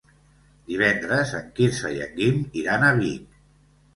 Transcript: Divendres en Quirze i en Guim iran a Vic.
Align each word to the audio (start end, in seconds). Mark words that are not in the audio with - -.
Divendres 0.71 1.33
en 1.41 1.51
Quirze 1.59 1.91
i 1.97 2.01
en 2.05 2.17
Guim 2.21 2.41
iran 2.63 2.87
a 2.87 2.91
Vic. 3.03 3.39